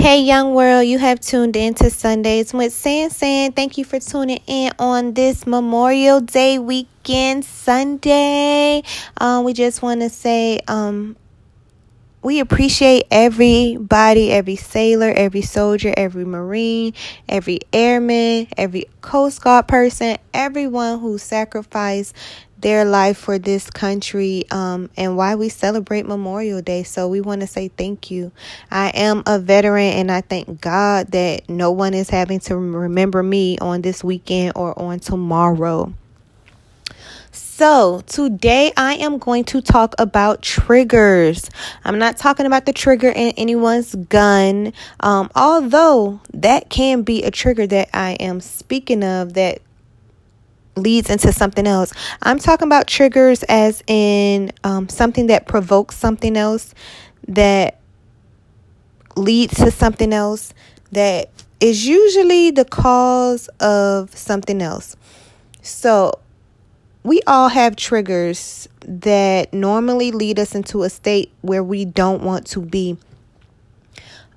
Hey, 0.00 0.20
young 0.20 0.54
world, 0.54 0.86
you 0.86 0.96
have 1.00 1.18
tuned 1.18 1.56
in 1.56 1.74
to 1.74 1.90
Sundays 1.90 2.54
with 2.54 2.72
San 2.72 3.10
San. 3.10 3.50
Thank 3.50 3.78
you 3.78 3.84
for 3.84 3.98
tuning 3.98 4.38
in 4.46 4.70
on 4.78 5.12
this 5.12 5.44
Memorial 5.44 6.20
Day 6.20 6.60
weekend 6.60 7.44
Sunday. 7.44 8.84
Um, 9.16 9.42
we 9.42 9.54
just 9.54 9.82
want 9.82 10.02
to 10.02 10.08
say 10.08 10.60
um, 10.68 11.16
we 12.22 12.38
appreciate 12.38 13.06
everybody, 13.10 14.30
every 14.30 14.54
sailor, 14.54 15.10
every 15.10 15.42
soldier, 15.42 15.92
every 15.96 16.24
Marine, 16.24 16.94
every 17.28 17.58
airman, 17.72 18.46
every 18.56 18.84
Coast 19.00 19.42
Guard 19.42 19.66
person, 19.66 20.16
everyone 20.32 21.00
who 21.00 21.18
sacrificed 21.18 22.14
their 22.60 22.84
life 22.84 23.16
for 23.16 23.38
this 23.38 23.70
country 23.70 24.44
um, 24.50 24.90
and 24.96 25.16
why 25.16 25.34
we 25.34 25.48
celebrate 25.48 26.06
Memorial 26.06 26.60
Day. 26.60 26.82
So 26.82 27.08
we 27.08 27.20
want 27.20 27.40
to 27.40 27.46
say 27.46 27.68
thank 27.68 28.10
you. 28.10 28.32
I 28.70 28.90
am 28.90 29.22
a 29.26 29.38
veteran 29.38 29.92
and 29.92 30.10
I 30.10 30.20
thank 30.22 30.60
God 30.60 31.12
that 31.12 31.48
no 31.48 31.70
one 31.70 31.94
is 31.94 32.10
having 32.10 32.40
to 32.40 32.56
remember 32.56 33.22
me 33.22 33.58
on 33.58 33.82
this 33.82 34.02
weekend 34.02 34.52
or 34.56 34.78
on 34.78 35.00
tomorrow. 35.00 35.94
So, 37.58 38.02
today 38.06 38.72
I 38.76 38.94
am 38.94 39.18
going 39.18 39.44
to 39.46 39.60
talk 39.60 39.94
about 39.98 40.42
triggers. 40.42 41.50
I'm 41.84 41.98
not 41.98 42.16
talking 42.16 42.46
about 42.46 42.66
the 42.66 42.72
trigger 42.72 43.08
in 43.08 43.32
anyone's 43.36 43.96
gun, 43.96 44.72
um, 45.00 45.28
although 45.34 46.20
that 46.32 46.70
can 46.70 47.02
be 47.02 47.24
a 47.24 47.32
trigger 47.32 47.66
that 47.66 47.90
I 47.92 48.12
am 48.12 48.40
speaking 48.40 49.02
of 49.02 49.34
that 49.34 49.60
leads 50.82 51.10
into 51.10 51.32
something 51.32 51.66
else. 51.66 51.92
I'm 52.22 52.38
talking 52.38 52.66
about 52.66 52.86
triggers 52.86 53.42
as 53.44 53.82
in 53.86 54.52
um, 54.64 54.88
something 54.88 55.26
that 55.28 55.46
provokes 55.46 55.96
something 55.96 56.36
else, 56.36 56.74
that 57.26 57.78
leads 59.16 59.54
to 59.56 59.70
something 59.70 60.12
else, 60.12 60.54
that 60.92 61.30
is 61.60 61.86
usually 61.86 62.50
the 62.50 62.64
cause 62.64 63.48
of 63.60 64.16
something 64.16 64.62
else. 64.62 64.96
So, 65.62 66.12
we 67.02 67.22
all 67.26 67.48
have 67.48 67.76
triggers 67.76 68.68
that 68.80 69.52
normally 69.52 70.10
lead 70.10 70.38
us 70.38 70.54
into 70.54 70.82
a 70.82 70.90
state 70.90 71.32
where 71.40 71.62
we 71.62 71.84
don't 71.84 72.22
want 72.22 72.46
to 72.48 72.60
be. 72.60 72.98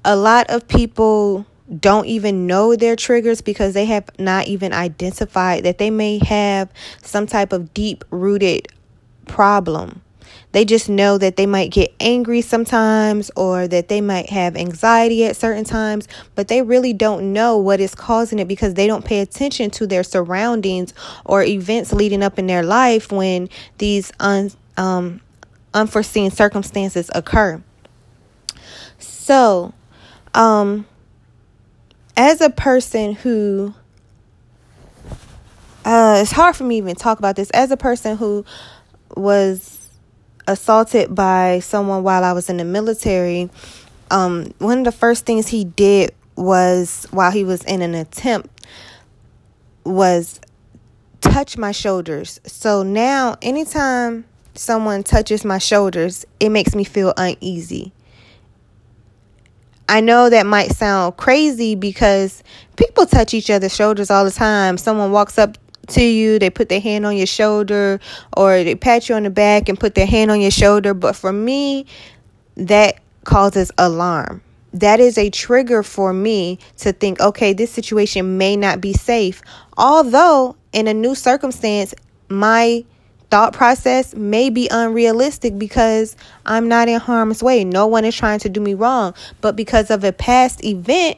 A 0.06 0.16
lot 0.16 0.50
of 0.50 0.68
people 0.68 1.46
don't 1.80 2.06
even 2.06 2.48
know 2.48 2.76
their 2.76 2.96
triggers 2.96 3.42
because 3.42 3.74
they 3.74 3.86
have 3.86 4.10
not 4.20 4.48
even 4.48 4.74
identified 4.74 5.64
that 5.64 5.78
they 5.78 5.90
may 5.90 6.20
have 6.26 6.70
some 7.02 7.28
type 7.28 7.54
of 7.54 7.74
deep 7.74 8.04
rooted 8.12 8.68
problem. 9.26 10.02
They 10.52 10.66
just 10.66 10.90
know 10.90 11.18
that 11.18 11.38
they 11.38 11.46
might 11.46 11.72
get 11.72 11.94
angry 12.00 12.42
sometimes 12.42 13.32
or 13.38 13.68
that 13.70 13.88
they 13.88 14.02
might 14.02 14.30
have 14.30 14.58
anxiety 14.58 15.26
at 15.26 15.38
certain 15.38 15.64
times, 15.64 16.08
but 16.36 16.50
they 16.50 16.62
really 16.62 16.92
don't 16.92 17.32
know 17.32 17.58
what 17.58 17.80
is 17.80 17.96
causing 17.96 18.38
it 18.40 18.48
because 18.48 18.74
they 18.74 18.86
don't 18.88 19.06
pay 19.06 19.22
attention 19.22 19.70
to 19.72 19.88
their 19.88 20.04
surroundings 20.04 20.94
or 21.24 21.44
events 21.44 21.94
leading 21.94 22.22
up 22.22 22.38
in 22.38 22.48
their 22.48 22.64
life 22.64 23.12
when 23.12 23.48
these 23.78 24.12
un, 24.20 24.52
um, 24.76 25.22
unforeseen 25.74 26.32
circumstances 26.32 27.10
occur. 27.16 27.62
So, 29.00 29.74
um, 30.34 30.86
as 32.18 32.42
a 32.42 32.50
person 32.50 33.14
who 33.14 33.74
uh, 35.84 36.20
it's 36.22 36.32
hard 36.32 36.56
for 36.56 36.64
me 36.64 36.78
even 36.78 36.96
talk 36.96 37.20
about 37.20 37.36
this 37.36 37.50
as 37.52 37.72
a 37.72 37.78
person 37.78 38.16
who 38.18 38.46
was 39.16 39.90
assaulted 40.48 41.14
by 41.14 41.60
someone 41.60 42.04
while 42.04 42.24
I 42.24 42.34
was 42.34 42.50
in 42.50 42.58
the 42.58 42.66
military. 42.66 43.50
Um, 44.12 44.54
one 44.60 44.80
of 44.80 44.86
the 44.86 44.92
first 44.92 45.26
things 45.26 45.48
he 45.48 45.64
did 45.64 46.14
was 46.36 47.08
while 47.12 47.32
he 47.32 47.44
was 47.44 47.64
in 47.64 47.82
an 47.82 47.96
attempt 47.96 48.50
was 49.84 50.40
touch 51.22 51.58
my 51.58 51.72
shoulders. 51.72 52.40
So 52.46 52.84
now 52.84 53.38
anytime 53.42 54.26
someone 54.54 55.04
touches 55.04 55.44
my 55.46 55.58
shoulders, 55.58 56.26
it 56.40 56.50
makes 56.50 56.76
me 56.76 56.84
feel 56.84 57.14
uneasy. 57.18 57.94
I 59.90 60.02
know 60.02 60.30
that 60.30 60.46
might 60.46 60.72
sound 60.72 61.18
crazy 61.18 61.76
because 61.76 62.44
people 62.78 63.06
touch 63.06 63.34
each 63.34 63.50
other's 63.50 63.76
shoulders 63.76 64.10
all 64.10 64.24
the 64.24 64.32
time. 64.32 64.78
Someone 64.78 65.12
walks 65.12 65.38
up 65.38 65.58
to 65.88 66.04
you, 66.04 66.40
they 66.40 66.50
put 66.50 66.70
their 66.70 66.80
hand 66.80 67.06
on 67.06 67.18
your 67.18 67.28
shoulder, 67.28 68.00
or 68.38 68.64
they 68.64 68.76
pat 68.76 69.10
you 69.10 69.16
on 69.16 69.24
the 69.24 69.30
back 69.30 69.68
and 69.68 69.80
put 69.80 69.96
their 69.96 70.06
hand 70.06 70.32
on 70.32 70.40
your 70.40 70.52
shoulder. 70.52 70.94
But 70.94 71.16
for 71.16 71.34
me, 71.34 71.86
that 72.56 73.00
causes 73.24 73.72
alarm. 73.78 74.42
That 74.74 75.00
is 75.02 75.18
a 75.18 75.30
trigger 75.30 75.84
for 75.84 76.14
me 76.14 76.60
to 76.78 76.94
think, 76.94 77.20
okay, 77.20 77.52
this 77.52 77.72
situation 77.72 78.38
may 78.38 78.56
not 78.56 78.80
be 78.80 78.94
safe. 78.94 79.42
Although, 79.78 80.56
in 80.72 80.88
a 80.88 80.94
new 80.94 81.14
circumstance, 81.16 81.94
my 82.30 82.86
thought 83.32 83.54
process 83.54 84.14
may 84.14 84.50
be 84.50 84.68
unrealistic 84.70 85.58
because 85.58 86.18
I'm 86.46 86.68
not 86.68 86.90
in 86.90 87.00
harm's 87.00 87.42
way. 87.42 87.64
No 87.64 87.88
one 87.88 88.04
is 88.04 88.16
trying 88.16 88.40
to 88.40 88.50
do 88.50 88.60
me 88.60 88.74
wrong. 88.74 89.16
But 89.40 89.56
because 89.56 89.90
of 89.90 90.04
a 90.04 90.12
past 90.12 90.64
event, 90.66 91.18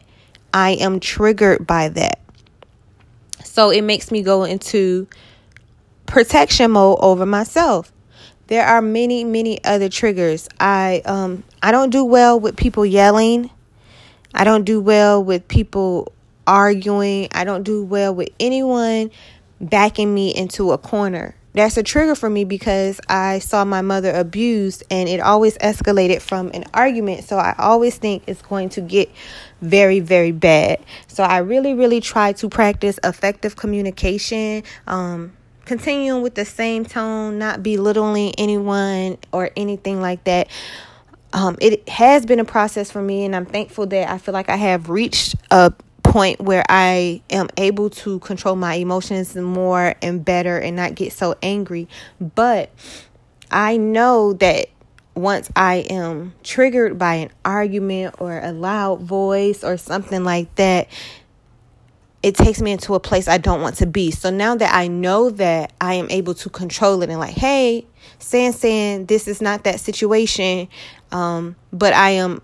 I 0.54 0.72
am 0.72 1.00
triggered 1.00 1.66
by 1.66 1.90
that. 1.90 2.20
So 3.44 3.72
it 3.72 3.82
makes 3.82 4.12
me 4.12 4.22
go 4.22 4.44
into 4.44 5.08
protection 6.06 6.72
mode 6.72 7.00
over 7.02 7.26
myself. 7.26 7.92
There 8.48 8.66
are 8.66 8.82
many, 8.82 9.24
many 9.24 9.64
other 9.64 9.90
triggers. 9.90 10.48
I 10.60 11.02
um 11.06 11.44
I 11.64 11.72
don't 11.72 11.90
do 11.90 12.06
well 12.06 12.40
with 12.40 12.56
people 12.56 12.86
yelling. 12.86 13.50
I 14.36 14.44
don't 14.44 14.66
do 14.66 14.80
well 14.80 15.24
with 15.24 15.48
people 15.48 16.12
arguing. 16.46 17.30
I 17.32 17.44
don't 17.44 17.64
do 17.64 17.84
well 17.84 18.14
with 18.14 18.30
anyone 18.40 19.10
backing 19.60 20.14
me 20.14 20.36
into 20.36 20.72
a 20.72 20.78
corner 20.78 21.36
that's 21.54 21.78
a 21.78 21.84
trigger 21.84 22.16
for 22.16 22.30
me 22.30 22.46
because 22.46 23.00
I 23.08 23.40
saw 23.40 23.64
my 23.64 23.82
mother 23.82 24.12
abused 24.12 24.84
and 24.90 25.08
it 25.08 25.20
always 25.20 25.58
escalated 25.60 26.22
from 26.22 26.52
an 26.54 26.66
argument. 26.74 27.26
So 27.26 27.38
I 27.38 27.56
always 27.58 27.96
think 27.98 28.24
it's 28.28 28.42
going 28.42 28.70
to 28.70 28.82
get 28.82 29.10
very, 29.62 30.00
very 30.00 30.32
bad. 30.32 30.80
So 31.08 31.24
I 31.24 31.40
really, 31.40 31.74
really 31.74 32.02
try 32.02 32.34
to 32.34 32.50
practice 32.50 33.00
effective 33.04 33.56
communication. 33.56 34.64
Um, 34.88 35.34
continuing 35.66 36.22
with 36.22 36.36
the 36.36 36.46
same 36.46 36.86
tone, 36.86 37.38
not 37.38 37.64
belittling 37.64 38.34
anyone 38.38 39.18
or 39.32 39.52
anything 39.56 40.02
like 40.02 40.24
that. 40.26 40.50
Um, 41.32 41.58
it 41.62 41.88
has 41.90 42.26
been 42.26 42.40
a 42.40 42.46
process 42.46 42.92
for 42.92 43.02
me, 43.02 43.26
and 43.26 43.36
I'm 43.36 43.46
thankful 43.46 43.88
that 43.88 44.10
I 44.12 44.18
feel 44.18 44.34
like 44.34 44.50
I 44.50 44.56
have 44.56 44.90
reached 44.90 45.36
a 45.50 45.74
point 46.14 46.40
where 46.40 46.64
I 46.70 47.24
am 47.32 47.50
able 47.58 47.90
to 47.90 48.20
control 48.20 48.56
my 48.56 48.76
emotions 48.76 49.36
more 49.36 49.96
and 50.00 50.24
better 50.24 50.60
and 50.60 50.76
not 50.76 50.94
get 50.94 51.12
so 51.12 51.34
angry. 51.42 51.88
But 52.22 52.70
I 53.50 53.78
know 53.78 54.34
that 54.34 54.68
once 55.16 55.50
I 55.56 55.78
am 55.90 56.36
triggered 56.44 57.00
by 57.00 57.16
an 57.16 57.32
argument 57.44 58.14
or 58.20 58.38
a 58.38 58.52
loud 58.52 59.02
voice 59.02 59.64
or 59.64 59.76
something 59.76 60.24
like 60.24 60.54
that, 60.54 60.88
it 62.22 62.36
takes 62.36 62.62
me 62.62 62.74
into 62.74 62.94
a 62.94 63.00
place 63.00 63.28
I 63.28 63.40
don't 63.40 63.64
want 63.64 63.78
to 63.78 63.88
be. 63.88 64.12
So 64.12 64.30
now 64.30 64.56
that 64.56 64.72
I 64.72 64.88
know 64.90 65.32
that 65.32 65.74
I 65.82 65.96
am 65.96 66.12
able 66.12 66.36
to 66.36 66.50
control 66.52 67.02
it 67.02 67.10
and 67.10 67.20
like, 67.20 67.34
hey, 67.34 67.88
San 68.20 68.54
San, 68.54 69.08
this 69.08 69.28
is 69.28 69.42
not 69.42 69.64
that 69.64 69.80
situation. 69.80 70.68
Um, 71.12 71.56
but 71.72 71.94
I 71.94 72.12
am 72.12 72.44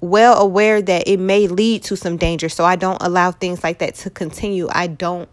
well 0.00 0.40
aware 0.40 0.80
that 0.80 1.08
it 1.08 1.18
may 1.18 1.46
lead 1.48 1.82
to 1.84 1.96
some 1.96 2.16
danger. 2.16 2.48
So 2.48 2.64
I 2.64 2.76
don't 2.76 3.00
allow 3.00 3.32
things 3.32 3.64
like 3.64 3.78
that 3.78 3.94
to 3.96 4.10
continue. 4.10 4.68
I 4.70 4.86
don't 4.86 5.28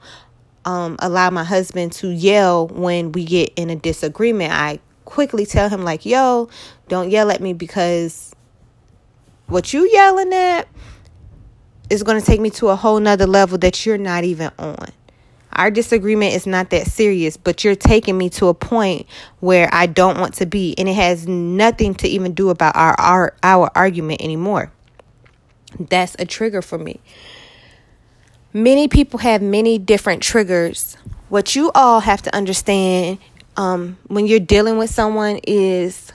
um, 0.66 0.96
allow 1.00 1.30
my 1.30 1.44
husband 1.44 1.92
to 1.94 2.10
yell 2.10 2.68
when 2.68 3.12
we 3.12 3.26
get 3.26 3.54
in 3.56 3.70
a 3.70 3.76
disagreement. 3.76 4.52
I 4.52 4.80
quickly 5.06 5.46
tell 5.46 5.70
him, 5.70 5.84
like, 5.84 6.06
yo, 6.06 6.50
don't 6.88 7.12
yell 7.12 7.32
at 7.32 7.42
me 7.42 7.54
because 7.54 8.34
what 9.48 9.74
you 9.74 9.88
yelling 9.92 10.34
at 10.34 10.68
is 11.90 12.02
going 12.02 12.20
to 12.20 12.26
take 12.26 12.42
me 12.42 12.50
to 12.50 12.70
a 12.70 12.76
whole 12.76 13.00
nother 13.00 13.28
level 13.28 13.58
that 13.60 13.86
you're 13.86 13.98
not 13.98 14.24
even 14.24 14.52
on. 14.58 14.90
Our 15.56 15.72
disagreement 15.72 16.34
is 16.34 16.46
not 16.46 16.70
that 16.72 16.88
serious, 16.88 17.38
but 17.38 17.64
you're 17.64 17.76
taking 17.76 18.18
me 18.18 18.30
to 18.32 18.48
a 18.48 18.54
point 18.54 19.08
where 19.40 19.70
I 19.72 19.86
don't 19.86 20.20
want 20.20 20.36
to 20.36 20.46
be, 20.46 20.76
and 20.78 20.90
it 20.90 20.96
has 20.96 21.28
nothing 21.28 21.96
to 21.96 22.08
even 22.08 22.34
do 22.34 22.50
about 22.50 22.76
our 22.76 22.96
our, 23.00 23.36
our 23.42 23.72
argument 23.76 24.22
anymore. 24.22 24.72
That's 25.80 26.16
a 26.20 26.26
trigger 26.26 26.62
for 26.62 26.78
me. 26.78 27.00
Many 28.54 28.88
people 28.88 29.20
have 29.20 29.42
many 29.42 29.78
different 29.78 30.22
triggers. 30.24 30.98
What 31.30 31.56
you 31.56 31.72
all 31.74 32.00
have 32.02 32.22
to 32.24 32.36
understand 32.36 33.18
um, 33.58 33.98
when 34.08 34.28
you're 34.28 34.40
dealing 34.40 34.78
with 34.78 34.90
someone 34.90 35.40
is 35.48 36.12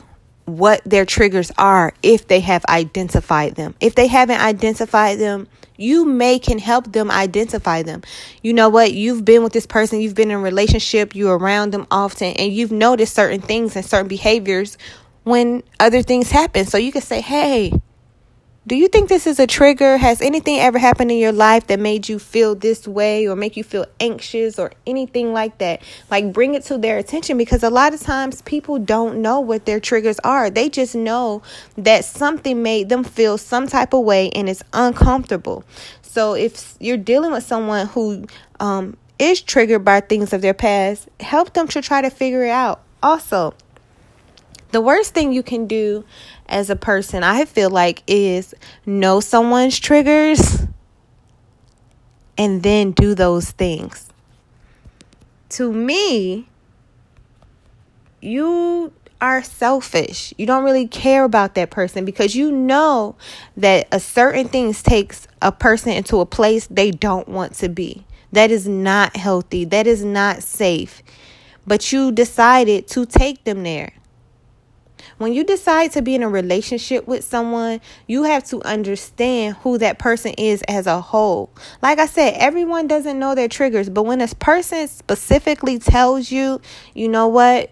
what 0.58 0.82
their 0.84 1.04
triggers 1.04 1.50
are 1.58 1.92
if 2.02 2.28
they 2.28 2.40
have 2.40 2.64
identified 2.68 3.54
them. 3.54 3.74
If 3.80 3.94
they 3.94 4.06
haven't 4.06 4.40
identified 4.40 5.18
them, 5.18 5.48
you 5.76 6.04
may 6.04 6.38
can 6.38 6.58
help 6.58 6.92
them 6.92 7.10
identify 7.10 7.82
them. 7.82 8.02
You 8.42 8.52
know 8.52 8.68
what? 8.68 8.92
You've 8.92 9.24
been 9.24 9.42
with 9.42 9.52
this 9.52 9.66
person, 9.66 10.00
you've 10.00 10.14
been 10.14 10.30
in 10.30 10.36
a 10.36 10.40
relationship, 10.40 11.14
you're 11.14 11.38
around 11.38 11.72
them 11.72 11.86
often, 11.90 12.34
and 12.34 12.52
you've 12.52 12.72
noticed 12.72 13.14
certain 13.14 13.40
things 13.40 13.76
and 13.76 13.84
certain 13.84 14.08
behaviors 14.08 14.76
when 15.24 15.62
other 15.78 16.02
things 16.02 16.30
happen. 16.30 16.66
So 16.66 16.76
you 16.76 16.92
can 16.92 17.02
say, 17.02 17.20
hey, 17.20 17.72
Do 18.66 18.76
you 18.76 18.88
think 18.88 19.08
this 19.08 19.26
is 19.26 19.40
a 19.40 19.46
trigger? 19.46 19.96
Has 19.96 20.20
anything 20.20 20.58
ever 20.58 20.78
happened 20.78 21.10
in 21.10 21.16
your 21.16 21.32
life 21.32 21.66
that 21.68 21.80
made 21.80 22.10
you 22.10 22.18
feel 22.18 22.54
this 22.54 22.86
way 22.86 23.26
or 23.26 23.34
make 23.34 23.56
you 23.56 23.64
feel 23.64 23.86
anxious 24.00 24.58
or 24.58 24.72
anything 24.86 25.32
like 25.32 25.56
that? 25.58 25.80
Like, 26.10 26.34
bring 26.34 26.54
it 26.54 26.64
to 26.64 26.76
their 26.76 26.98
attention 26.98 27.38
because 27.38 27.62
a 27.62 27.70
lot 27.70 27.94
of 27.94 28.02
times 28.02 28.42
people 28.42 28.78
don't 28.78 29.22
know 29.22 29.40
what 29.40 29.64
their 29.64 29.80
triggers 29.80 30.18
are. 30.18 30.50
They 30.50 30.68
just 30.68 30.94
know 30.94 31.40
that 31.78 32.04
something 32.04 32.62
made 32.62 32.90
them 32.90 33.02
feel 33.02 33.38
some 33.38 33.66
type 33.66 33.94
of 33.94 34.04
way 34.04 34.28
and 34.32 34.46
it's 34.46 34.62
uncomfortable. 34.74 35.64
So, 36.02 36.34
if 36.34 36.74
you're 36.80 36.98
dealing 36.98 37.32
with 37.32 37.44
someone 37.44 37.86
who 37.86 38.26
um, 38.60 38.98
is 39.18 39.40
triggered 39.40 39.86
by 39.86 40.02
things 40.02 40.34
of 40.34 40.42
their 40.42 40.52
past, 40.52 41.08
help 41.20 41.54
them 41.54 41.66
to 41.68 41.80
try 41.80 42.02
to 42.02 42.10
figure 42.10 42.44
it 42.44 42.50
out. 42.50 42.82
Also, 43.02 43.54
the 44.72 44.80
worst 44.80 45.14
thing 45.14 45.32
you 45.32 45.42
can 45.42 45.66
do 45.66 46.04
as 46.50 46.68
a 46.68 46.76
person, 46.76 47.22
I 47.22 47.44
feel 47.44 47.70
like, 47.70 48.02
is 48.06 48.54
know 48.84 49.20
someone's 49.20 49.78
triggers 49.78 50.66
and 52.36 52.62
then 52.62 52.92
do 52.92 53.14
those 53.14 53.50
things. 53.50 54.08
To 55.50 55.72
me, 55.72 56.48
you 58.20 58.92
are 59.20 59.42
selfish. 59.42 60.32
You 60.38 60.46
don't 60.46 60.64
really 60.64 60.86
care 60.86 61.24
about 61.24 61.54
that 61.54 61.70
person 61.70 62.04
because 62.04 62.34
you 62.34 62.50
know 62.50 63.16
that 63.56 63.86
a 63.92 64.00
certain 64.00 64.48
things 64.48 64.82
takes 64.82 65.28
a 65.42 65.52
person 65.52 65.92
into 65.92 66.20
a 66.20 66.26
place 66.26 66.66
they 66.66 66.90
don't 66.90 67.28
want 67.28 67.54
to 67.56 67.68
be. 67.68 68.04
That 68.32 68.50
is 68.50 68.66
not 68.66 69.16
healthy. 69.16 69.64
That 69.64 69.86
is 69.86 70.04
not 70.04 70.42
safe. 70.42 71.02
But 71.66 71.92
you 71.92 72.12
decided 72.12 72.88
to 72.88 73.04
take 73.04 73.44
them 73.44 73.62
there. 73.62 73.92
When 75.20 75.34
you 75.34 75.44
decide 75.44 75.92
to 75.92 76.00
be 76.00 76.14
in 76.14 76.22
a 76.22 76.30
relationship 76.30 77.06
with 77.06 77.24
someone, 77.24 77.82
you 78.06 78.22
have 78.22 78.42
to 78.44 78.62
understand 78.62 79.56
who 79.56 79.76
that 79.76 79.98
person 79.98 80.32
is 80.38 80.62
as 80.66 80.86
a 80.86 80.98
whole. 80.98 81.50
Like 81.82 81.98
I 81.98 82.06
said, 82.06 82.36
everyone 82.38 82.86
doesn't 82.86 83.18
know 83.18 83.34
their 83.34 83.46
triggers, 83.46 83.90
but 83.90 84.04
when 84.04 84.22
a 84.22 84.28
person 84.28 84.88
specifically 84.88 85.78
tells 85.78 86.30
you, 86.30 86.62
you 86.94 87.06
know 87.06 87.28
what, 87.28 87.70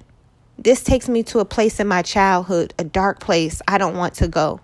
this 0.58 0.84
takes 0.84 1.08
me 1.08 1.22
to 1.22 1.38
a 1.38 1.46
place 1.46 1.80
in 1.80 1.88
my 1.88 2.02
childhood, 2.02 2.74
a 2.78 2.84
dark 2.84 3.18
place 3.18 3.62
I 3.66 3.78
don't 3.78 3.96
want 3.96 4.12
to 4.16 4.28
go. 4.28 4.60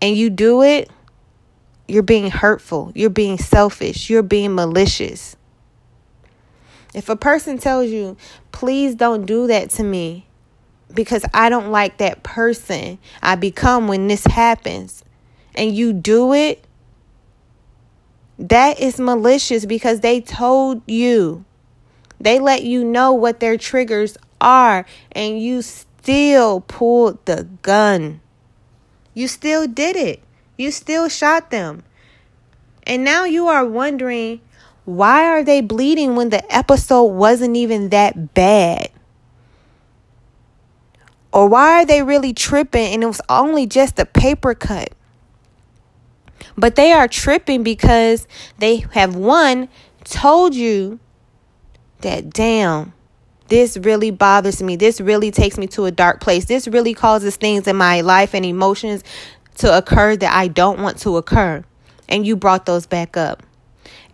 And 0.00 0.16
you 0.16 0.30
do 0.30 0.62
it, 0.62 0.90
you're 1.88 2.02
being 2.02 2.30
hurtful, 2.30 2.90
you're 2.94 3.10
being 3.10 3.36
selfish, 3.36 4.08
you're 4.08 4.22
being 4.22 4.54
malicious. 4.54 5.36
If 6.94 7.10
a 7.10 7.16
person 7.16 7.58
tells 7.58 7.90
you, 7.90 8.16
please 8.50 8.94
don't 8.94 9.26
do 9.26 9.46
that 9.48 9.68
to 9.72 9.82
me, 9.82 10.26
because 10.92 11.24
I 11.34 11.48
don't 11.48 11.70
like 11.70 11.98
that 11.98 12.22
person 12.22 12.98
I 13.22 13.34
become 13.34 13.88
when 13.88 14.08
this 14.08 14.24
happens, 14.24 15.04
and 15.54 15.74
you 15.74 15.92
do 15.92 16.32
it, 16.32 16.64
that 18.38 18.80
is 18.80 18.98
malicious 18.98 19.66
because 19.66 20.00
they 20.00 20.20
told 20.20 20.82
you. 20.86 21.44
They 22.20 22.38
let 22.38 22.62
you 22.62 22.84
know 22.84 23.12
what 23.12 23.40
their 23.40 23.56
triggers 23.56 24.16
are, 24.40 24.86
and 25.10 25.42
you 25.42 25.60
still 25.62 26.60
pulled 26.60 27.24
the 27.26 27.48
gun. 27.62 28.20
You 29.12 29.26
still 29.26 29.66
did 29.66 29.96
it. 29.96 30.22
You 30.56 30.70
still 30.70 31.08
shot 31.08 31.50
them. 31.50 31.82
And 32.84 33.02
now 33.04 33.24
you 33.24 33.48
are 33.48 33.64
wondering 33.66 34.40
why 34.84 35.26
are 35.26 35.44
they 35.44 35.60
bleeding 35.60 36.16
when 36.16 36.30
the 36.30 36.54
episode 36.54 37.04
wasn't 37.04 37.56
even 37.56 37.88
that 37.90 38.34
bad? 38.34 38.90
Or 41.32 41.48
why 41.48 41.82
are 41.82 41.86
they 41.86 42.02
really 42.02 42.32
tripping 42.32 42.92
and 42.92 43.02
it 43.02 43.06
was 43.06 43.20
only 43.28 43.66
just 43.66 43.98
a 43.98 44.04
paper 44.04 44.54
cut? 44.54 44.90
But 46.56 46.76
they 46.76 46.92
are 46.92 47.08
tripping 47.08 47.62
because 47.62 48.26
they 48.58 48.84
have 48.92 49.16
one 49.16 49.68
told 50.04 50.54
you 50.54 51.00
that 52.00 52.30
damn 52.30 52.92
this 53.52 53.76
really 53.76 54.10
bothers 54.10 54.62
me. 54.62 54.76
This 54.76 54.98
really 54.98 55.30
takes 55.30 55.58
me 55.58 55.66
to 55.68 55.84
a 55.84 55.90
dark 55.90 56.20
place. 56.20 56.46
This 56.46 56.66
really 56.66 56.94
causes 56.94 57.36
things 57.36 57.66
in 57.66 57.76
my 57.76 58.00
life 58.00 58.34
and 58.34 58.46
emotions 58.46 59.04
to 59.58 59.76
occur 59.76 60.16
that 60.16 60.34
I 60.34 60.48
don't 60.48 60.80
want 60.80 60.98
to 61.00 61.18
occur. 61.18 61.62
And 62.08 62.26
you 62.26 62.34
brought 62.34 62.64
those 62.64 62.86
back 62.86 63.16
up. 63.16 63.42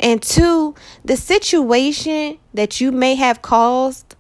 And 0.01 0.21
two, 0.21 0.75
the 1.05 1.17
situation 1.17 2.39
that 2.53 2.81
you 2.81 2.91
may 2.91 3.15
have 3.15 3.41
caused 3.41 4.17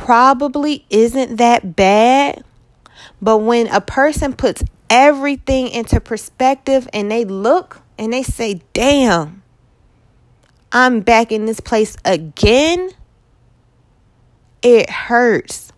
probably 0.00 0.86
isn't 0.88 1.36
that 1.36 1.76
bad. 1.76 2.42
But 3.20 3.38
when 3.38 3.66
a 3.68 3.82
person 3.82 4.32
puts 4.32 4.64
everything 4.88 5.68
into 5.68 6.00
perspective 6.00 6.88
and 6.94 7.10
they 7.10 7.26
look 7.26 7.82
and 7.98 8.12
they 8.12 8.22
say, 8.22 8.62
damn, 8.72 9.42
I'm 10.72 11.00
back 11.00 11.30
in 11.30 11.44
this 11.44 11.60
place 11.60 11.98
again, 12.04 12.90
it 14.62 14.88
hurts. 14.88 15.69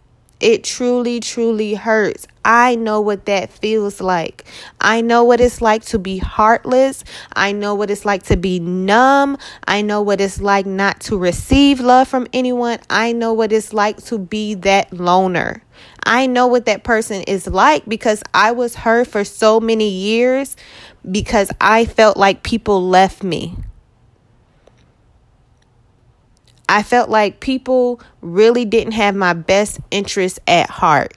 It 0.42 0.64
truly, 0.64 1.20
truly 1.20 1.74
hurts. 1.74 2.26
I 2.44 2.74
know 2.74 3.00
what 3.00 3.26
that 3.26 3.52
feels 3.52 4.00
like. 4.00 4.44
I 4.80 5.00
know 5.00 5.22
what 5.22 5.40
it's 5.40 5.62
like 5.62 5.84
to 5.86 6.00
be 6.00 6.18
heartless. 6.18 7.04
I 7.32 7.52
know 7.52 7.76
what 7.76 7.92
it's 7.92 8.04
like 8.04 8.24
to 8.24 8.36
be 8.36 8.58
numb. 8.58 9.38
I 9.68 9.82
know 9.82 10.02
what 10.02 10.20
it's 10.20 10.40
like 10.40 10.66
not 10.66 10.98
to 11.02 11.16
receive 11.16 11.78
love 11.78 12.08
from 12.08 12.26
anyone. 12.32 12.80
I 12.90 13.12
know 13.12 13.32
what 13.32 13.52
it's 13.52 13.72
like 13.72 14.02
to 14.06 14.18
be 14.18 14.54
that 14.54 14.92
loner. 14.92 15.62
I 16.04 16.26
know 16.26 16.48
what 16.48 16.66
that 16.66 16.82
person 16.82 17.22
is 17.22 17.46
like 17.46 17.84
because 17.86 18.24
I 18.34 18.50
was 18.50 18.74
hurt 18.74 19.06
for 19.06 19.22
so 19.22 19.60
many 19.60 19.88
years 19.88 20.56
because 21.08 21.52
I 21.60 21.84
felt 21.84 22.16
like 22.16 22.42
people 22.42 22.82
left 22.82 23.22
me. 23.22 23.56
I 26.72 26.82
felt 26.82 27.10
like 27.10 27.40
people 27.40 28.00
really 28.22 28.64
didn't 28.64 28.94
have 28.94 29.14
my 29.14 29.34
best 29.34 29.78
interest 29.90 30.40
at 30.48 30.70
heart. 30.70 31.12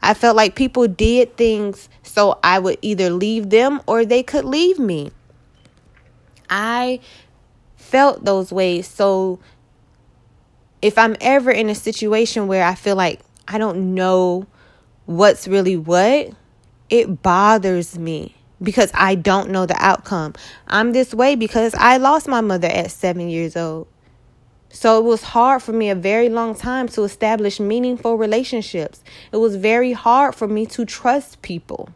I 0.00 0.14
felt 0.14 0.36
like 0.36 0.54
people 0.54 0.86
did 0.86 1.36
things 1.36 1.88
so 2.04 2.38
I 2.44 2.60
would 2.60 2.78
either 2.80 3.10
leave 3.10 3.50
them 3.50 3.80
or 3.88 4.04
they 4.04 4.22
could 4.22 4.44
leave 4.44 4.78
me. 4.78 5.10
I 6.48 7.00
felt 7.74 8.24
those 8.24 8.52
ways. 8.52 8.86
So 8.86 9.40
if 10.80 10.96
I'm 10.96 11.16
ever 11.20 11.50
in 11.50 11.68
a 11.68 11.74
situation 11.74 12.46
where 12.46 12.64
I 12.64 12.76
feel 12.76 12.94
like 12.94 13.22
I 13.48 13.58
don't 13.58 13.96
know 13.96 14.46
what's 15.06 15.48
really 15.48 15.78
what, 15.78 16.30
it 16.90 17.24
bothers 17.24 17.98
me 17.98 18.36
because 18.62 18.92
I 18.94 19.16
don't 19.16 19.50
know 19.50 19.66
the 19.66 19.74
outcome. 19.84 20.34
I'm 20.68 20.92
this 20.92 21.12
way 21.12 21.34
because 21.34 21.74
I 21.74 21.96
lost 21.96 22.28
my 22.28 22.40
mother 22.40 22.68
at 22.68 22.92
seven 22.92 23.28
years 23.28 23.56
old. 23.56 23.88
So 24.72 24.98
it 24.98 25.04
was 25.04 25.22
hard 25.22 25.62
for 25.62 25.72
me 25.72 25.90
a 25.90 25.94
very 25.94 26.28
long 26.28 26.54
time 26.54 26.88
to 26.88 27.02
establish 27.02 27.58
meaningful 27.58 28.16
relationships. 28.16 29.02
It 29.32 29.38
was 29.38 29.56
very 29.56 29.92
hard 29.92 30.34
for 30.34 30.46
me 30.46 30.64
to 30.66 30.84
trust 30.84 31.42
people. 31.42 31.90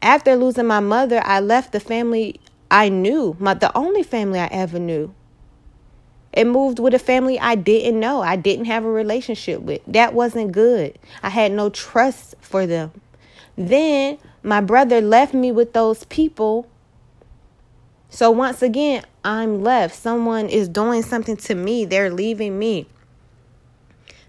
After 0.00 0.36
losing 0.36 0.66
my 0.66 0.80
mother, 0.80 1.20
I 1.24 1.40
left 1.40 1.72
the 1.72 1.80
family 1.80 2.40
I 2.70 2.88
knew, 2.88 3.36
my 3.40 3.54
the 3.54 3.76
only 3.76 4.04
family 4.04 4.38
I 4.38 4.46
ever 4.46 4.78
knew. 4.78 5.12
It 6.32 6.46
moved 6.46 6.78
with 6.78 6.94
a 6.94 6.98
family 6.98 7.40
I 7.40 7.54
didn't 7.54 7.98
know. 7.98 8.20
I 8.20 8.36
didn't 8.36 8.66
have 8.66 8.84
a 8.84 8.90
relationship 8.90 9.62
with. 9.62 9.80
That 9.86 10.12
wasn't 10.14 10.52
good. 10.52 10.98
I 11.22 11.30
had 11.30 11.50
no 11.50 11.70
trust 11.70 12.34
for 12.40 12.66
them. 12.66 12.92
Then 13.56 14.18
my 14.42 14.60
brother 14.60 15.00
left 15.00 15.32
me 15.32 15.50
with 15.50 15.72
those 15.72 16.04
people 16.04 16.68
so 18.08 18.30
once 18.30 18.62
again, 18.62 19.04
I'm 19.24 19.62
left. 19.62 19.94
Someone 19.94 20.48
is 20.48 20.68
doing 20.68 21.02
something 21.02 21.36
to 21.38 21.54
me, 21.54 21.84
they're 21.84 22.10
leaving 22.10 22.58
me. 22.58 22.86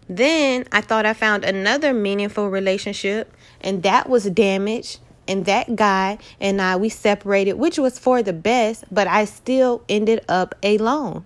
Then 0.09 0.65
I 0.71 0.81
thought 0.81 1.05
I 1.05 1.13
found 1.13 1.43
another 1.43 1.93
meaningful 1.93 2.49
relationship, 2.49 3.33
and 3.61 3.83
that 3.83 4.09
was 4.09 4.25
damaged. 4.25 4.99
And 5.29 5.45
that 5.45 5.75
guy 5.75 6.19
and 6.39 6.61
I, 6.61 6.77
we 6.77 6.87
separated, 6.87 7.53
which 7.53 7.77
was 7.77 7.99
for 7.99 8.23
the 8.23 8.31
best, 8.31 8.85
but 8.89 9.07
I 9.07 9.25
still 9.25 9.83
ended 9.89 10.23
up 10.29 10.55
alone. 10.63 11.25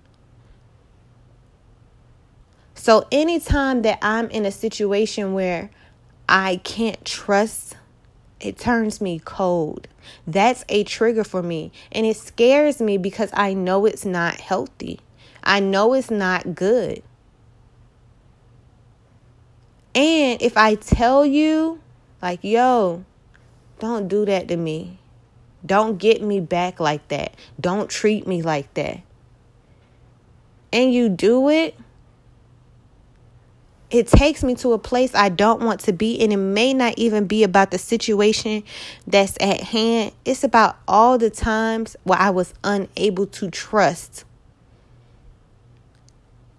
So, 2.74 3.06
anytime 3.12 3.82
that 3.82 4.00
I'm 4.02 4.28
in 4.30 4.44
a 4.44 4.50
situation 4.50 5.34
where 5.34 5.70
I 6.28 6.56
can't 6.64 7.04
trust 7.04 7.76
it 8.42 8.58
turns 8.58 9.00
me 9.00 9.20
cold. 9.24 9.86
That's 10.26 10.64
a 10.68 10.84
trigger 10.84 11.24
for 11.24 11.42
me. 11.42 11.72
And 11.90 12.06
it 12.06 12.16
scares 12.16 12.80
me 12.80 12.98
because 12.98 13.30
I 13.32 13.54
know 13.54 13.86
it's 13.86 14.04
not 14.04 14.34
healthy. 14.36 15.00
I 15.42 15.60
know 15.60 15.94
it's 15.94 16.10
not 16.10 16.54
good. 16.54 17.02
And 19.94 20.40
if 20.40 20.56
I 20.56 20.74
tell 20.74 21.26
you, 21.26 21.80
like, 22.22 22.42
yo, 22.42 23.04
don't 23.78 24.08
do 24.08 24.24
that 24.24 24.48
to 24.48 24.56
me. 24.56 24.98
Don't 25.64 25.98
get 25.98 26.22
me 26.22 26.40
back 26.40 26.80
like 26.80 27.06
that. 27.08 27.34
Don't 27.60 27.90
treat 27.90 28.26
me 28.26 28.42
like 28.42 28.72
that. 28.74 29.00
And 30.72 30.92
you 30.92 31.08
do 31.08 31.48
it, 31.50 31.76
it 33.92 34.06
takes 34.06 34.42
me 34.42 34.54
to 34.54 34.72
a 34.72 34.78
place 34.78 35.14
I 35.14 35.28
don't 35.28 35.60
want 35.60 35.80
to 35.80 35.92
be. 35.92 36.18
And 36.20 36.32
it 36.32 36.38
may 36.38 36.72
not 36.72 36.94
even 36.96 37.26
be 37.26 37.44
about 37.44 37.70
the 37.70 37.78
situation 37.78 38.64
that's 39.06 39.36
at 39.40 39.60
hand, 39.60 40.12
it's 40.24 40.42
about 40.42 40.78
all 40.88 41.18
the 41.18 41.30
times 41.30 41.94
where 42.02 42.18
I 42.18 42.30
was 42.30 42.54
unable 42.64 43.26
to 43.26 43.50
trust. 43.50 44.24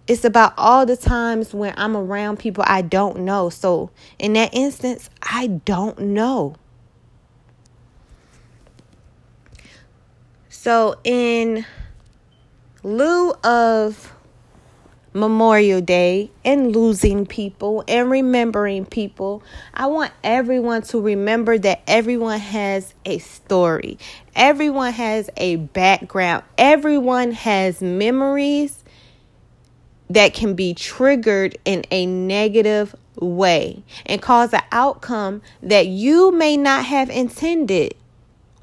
It's 0.05 0.23
about 0.23 0.53
all 0.57 0.85
the 0.85 0.97
times 0.97 1.53
when 1.53 1.73
I'm 1.75 1.97
around 1.97 2.37
people 2.37 2.63
I 2.67 2.81
don't 2.81 3.21
know. 3.21 3.49
So, 3.49 3.89
in 4.19 4.33
that 4.33 4.53
instance, 4.53 5.09
I 5.23 5.47
don't 5.47 5.97
know. 5.99 6.55
So, 10.49 10.97
in 11.03 11.65
lieu 12.83 13.31
of 13.43 14.12
Memorial 15.13 15.79
Day 15.79 16.31
and 16.43 16.75
losing 16.75 17.25
people 17.25 17.83
and 17.87 18.09
remembering 18.09 18.85
people. 18.85 19.43
I 19.73 19.85
want 19.85 20.11
everyone 20.23 20.81
to 20.83 20.99
remember 20.99 21.57
that 21.59 21.81
everyone 21.87 22.39
has 22.39 22.93
a 23.05 23.19
story, 23.19 23.99
everyone 24.35 24.93
has 24.93 25.29
a 25.37 25.57
background, 25.57 26.43
everyone 26.57 27.31
has 27.31 27.81
memories 27.81 28.83
that 30.09 30.33
can 30.33 30.53
be 30.53 30.73
triggered 30.73 31.57
in 31.65 31.83
a 31.91 32.05
negative 32.05 32.95
way 33.19 33.83
and 34.05 34.21
cause 34.21 34.53
an 34.53 34.61
outcome 34.71 35.41
that 35.61 35.87
you 35.87 36.31
may 36.31 36.57
not 36.57 36.85
have 36.85 37.09
intended. 37.09 37.93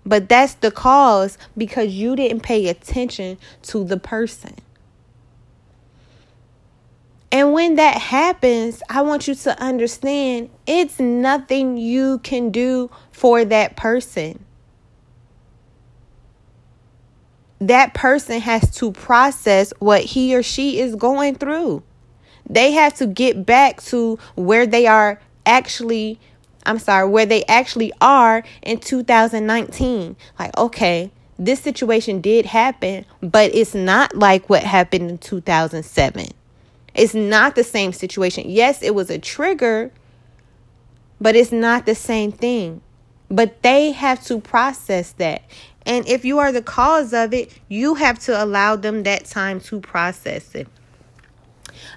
But 0.05 0.29
that's 0.29 0.55
the 0.55 0.71
cause 0.71 1.39
because 1.57 1.93
you 1.93 2.17
didn't 2.17 2.41
pay 2.41 2.69
attention 2.69 3.39
to 3.63 3.85
the 3.85 3.99
person. 3.99 4.57
And 7.33 7.53
when 7.53 7.77
that 7.77 7.97
happens, 7.97 8.83
I 8.89 9.03
want 9.03 9.29
you 9.29 9.35
to 9.37 9.63
understand 9.63 10.51
it's 10.67 10.99
nothing 10.99 11.77
you 11.77 12.19
can 12.19 12.51
do 12.51 12.91
for 13.13 13.45
that 13.45 13.77
person. 13.77 14.45
That 17.61 17.95
person 17.95 18.41
has 18.41 18.75
to 18.77 18.91
process 18.91 19.73
what 19.79 20.03
he 20.03 20.35
or 20.35 20.43
she 20.43 20.81
is 20.81 20.97
going 20.97 21.37
through. 21.37 21.83
They 22.49 22.73
have 22.73 22.95
to 22.95 23.07
get 23.07 23.47
back 23.47 23.81
to 23.85 24.19
where 24.35 24.67
they 24.67 24.87
are 24.87 25.21
actually, 25.47 26.19
I'm 26.67 26.81
sorry, 26.81 27.09
where 27.09 27.27
they 27.27 27.45
actually 27.45 27.93
are 28.01 28.43
in 28.63 28.81
2019. 28.81 30.17
Like, 30.37 30.57
okay, 30.57 31.13
this 31.39 31.61
situation 31.61 32.21
did 32.21 32.47
happen, 32.47 33.05
but 33.21 33.55
it's 33.55 33.75
not 33.75 34.17
like 34.17 34.49
what 34.51 34.65
happened 34.65 35.11
in 35.11 35.19
2007 35.19 36.33
it's 37.01 37.15
not 37.15 37.55
the 37.55 37.65
same 37.65 37.95
situation. 37.95 38.45
Yes, 38.51 38.83
it 38.83 38.95
was 38.95 39.09
a 39.09 39.19
trigger, 39.19 39.91
but 41.19 41.35
it's 41.35 41.51
not 41.51 41.87
the 41.87 41.95
same 41.95 42.31
thing. 42.31 42.83
But 43.31 43.63
they 43.63 43.93
have 43.93 44.23
to 44.27 44.39
process 44.39 45.13
that. 45.13 45.43
And 45.87 46.07
if 46.07 46.27
you 46.27 46.41
are 46.41 46.53
the 46.53 46.61
cause 46.61 47.15
of 47.15 47.33
it, 47.33 47.59
you 47.69 47.95
have 47.95 48.19
to 48.21 48.45
allow 48.45 48.77
them 48.77 49.05
that 49.05 49.25
time 49.25 49.61
to 49.61 49.81
process 49.81 50.55
it. 50.55 50.69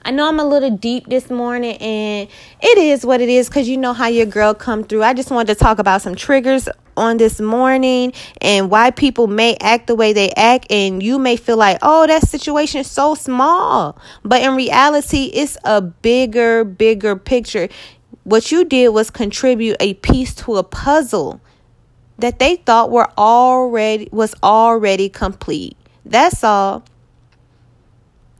I 0.05 0.11
know 0.11 0.25
I'm 0.25 0.39
a 0.39 0.45
little 0.45 0.77
deep 0.77 1.07
this 1.07 1.29
morning 1.29 1.75
and 1.79 2.29
it 2.61 2.77
is 2.77 3.05
what 3.05 3.19
it 3.19 3.27
is 3.27 3.49
cuz 3.49 3.67
you 3.67 3.75
know 3.75 3.91
how 3.91 4.07
your 4.07 4.25
girl 4.25 4.53
come 4.53 4.85
through. 4.85 5.03
I 5.03 5.13
just 5.13 5.31
wanted 5.31 5.53
to 5.53 5.55
talk 5.55 5.79
about 5.79 6.01
some 6.01 6.15
triggers 6.15 6.69
on 6.97 7.17
this 7.17 7.39
morning 7.39 8.13
and 8.41 8.69
why 8.69 8.91
people 8.91 9.27
may 9.27 9.55
act 9.61 9.87
the 9.87 9.95
way 9.95 10.13
they 10.13 10.31
act 10.31 10.67
and 10.69 11.01
you 11.01 11.19
may 11.19 11.35
feel 11.35 11.57
like 11.57 11.77
oh 11.81 12.07
that 12.07 12.27
situation 12.27 12.81
is 12.81 12.89
so 12.89 13.15
small. 13.15 13.97
But 14.23 14.41
in 14.41 14.55
reality 14.55 15.25
it's 15.33 15.57
a 15.63 15.81
bigger 15.81 16.63
bigger 16.63 17.15
picture. 17.15 17.69
What 18.23 18.51
you 18.51 18.65
did 18.65 18.89
was 18.89 19.09
contribute 19.09 19.77
a 19.79 19.95
piece 19.95 20.33
to 20.35 20.55
a 20.55 20.63
puzzle 20.63 21.41
that 22.17 22.39
they 22.39 22.57
thought 22.57 22.91
were 22.91 23.11
already 23.17 24.09
was 24.11 24.35
already 24.43 25.09
complete. 25.09 25.75
That's 26.05 26.43
all. 26.43 26.83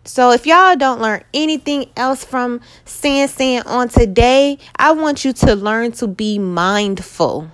So 0.06 0.32
if 0.32 0.46
y'all 0.46 0.76
don't 0.76 1.02
learn 1.02 1.24
anything 1.34 1.90
else 1.96 2.26
from 2.26 2.60
San 2.84 3.28
San 3.30 3.64
on 3.64 3.88
today, 3.88 4.58
I 4.76 4.92
want 4.92 5.24
you 5.24 5.32
to 5.34 5.56
learn 5.56 5.94
to 5.94 6.08
be 6.08 6.40
mindful 6.40 7.50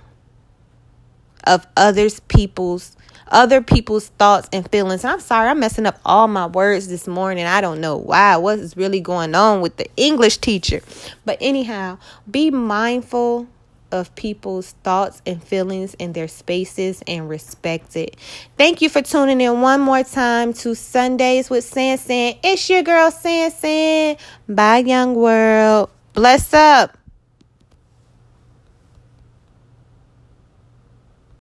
of 1.44 1.66
others 1.76 2.20
people's 2.20 2.96
other 3.30 3.62
people's 3.62 4.08
thoughts 4.18 4.48
and 4.52 4.68
feelings. 4.70 5.04
I'm 5.04 5.20
sorry, 5.20 5.48
I'm 5.48 5.60
messing 5.60 5.86
up 5.86 6.00
all 6.04 6.26
my 6.26 6.46
words 6.46 6.88
this 6.88 7.06
morning. 7.06 7.46
I 7.46 7.60
don't 7.60 7.80
know 7.80 7.96
why. 7.96 8.36
What 8.36 8.58
is 8.58 8.76
really 8.76 9.00
going 9.00 9.34
on 9.34 9.60
with 9.60 9.76
the 9.76 9.86
English 9.96 10.38
teacher? 10.38 10.80
But 11.24 11.38
anyhow, 11.40 11.98
be 12.28 12.50
mindful 12.50 13.46
of 13.92 14.14
people's 14.14 14.72
thoughts 14.84 15.20
and 15.26 15.42
feelings 15.42 15.94
in 15.94 16.12
their 16.12 16.28
spaces 16.28 17.02
and 17.06 17.28
respect 17.28 17.96
it. 17.96 18.16
Thank 18.56 18.82
you 18.82 18.88
for 18.88 19.02
tuning 19.02 19.40
in 19.40 19.60
one 19.60 19.80
more 19.80 20.02
time 20.04 20.52
to 20.54 20.74
Sundays 20.74 21.50
with 21.50 21.64
San 21.64 21.98
San. 21.98 22.34
It's 22.42 22.68
your 22.68 22.82
girl 22.82 23.10
San 23.10 23.50
San. 23.50 24.16
Bye, 24.48 24.78
young 24.78 25.14
world. 25.14 25.90
Bless 26.14 26.52
up. 26.52 26.99